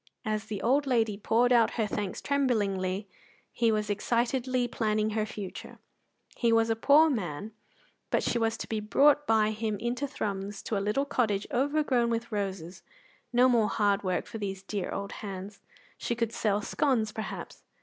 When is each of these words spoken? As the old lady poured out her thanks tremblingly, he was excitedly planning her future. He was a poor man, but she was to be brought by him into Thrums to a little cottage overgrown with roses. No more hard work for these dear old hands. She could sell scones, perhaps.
As 0.25 0.45
the 0.45 0.63
old 0.63 0.87
lady 0.87 1.15
poured 1.15 1.53
out 1.53 1.73
her 1.77 1.85
thanks 1.85 2.23
tremblingly, 2.23 3.07
he 3.51 3.71
was 3.71 3.87
excitedly 3.87 4.67
planning 4.67 5.11
her 5.11 5.27
future. 5.27 5.77
He 6.35 6.51
was 6.51 6.71
a 6.71 6.75
poor 6.75 7.07
man, 7.07 7.51
but 8.09 8.23
she 8.23 8.39
was 8.39 8.57
to 8.57 8.67
be 8.67 8.79
brought 8.79 9.27
by 9.27 9.51
him 9.51 9.77
into 9.77 10.07
Thrums 10.07 10.63
to 10.63 10.75
a 10.75 10.81
little 10.81 11.05
cottage 11.05 11.45
overgrown 11.51 12.09
with 12.09 12.31
roses. 12.31 12.81
No 13.31 13.47
more 13.47 13.69
hard 13.69 14.01
work 14.01 14.25
for 14.25 14.39
these 14.39 14.63
dear 14.63 14.89
old 14.89 15.11
hands. 15.11 15.59
She 15.99 16.15
could 16.15 16.33
sell 16.33 16.63
scones, 16.63 17.11
perhaps. 17.11 17.61